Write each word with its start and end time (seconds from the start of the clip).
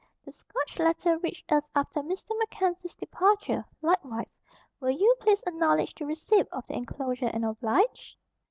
The 0.25 0.31
Scotch 0.31 0.79
letter 0.79 1.19
reached 1.19 1.51
us 1.51 1.69
after 1.75 2.01
Mr. 2.01 2.29
MacKenzie's 2.39 2.95
departure, 2.95 3.63
likewise. 3.83 4.39
Will 4.79 4.89
you 4.89 5.15
please 5.19 5.43
acknowledge 5.45 5.93
the 5.93 6.07
receipt 6.07 6.47
of 6.51 6.65
the 6.65 6.73
enclosure 6.73 7.27
and 7.27 7.45
oblige?" 7.45 8.17